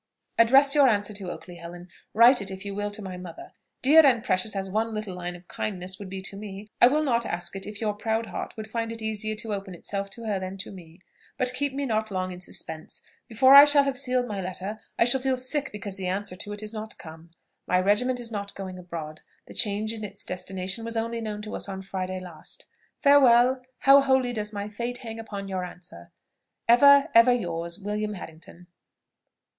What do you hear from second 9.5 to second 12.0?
open itself to her than to me. But keep me